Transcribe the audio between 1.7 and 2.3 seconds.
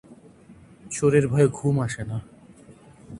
আসে না।